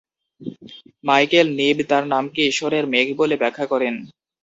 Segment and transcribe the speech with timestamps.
[1.03, 3.95] Michael নিব তার নামকে "ঈশ্বরের মেঘ" বলে ব্যাখ্যা করেন।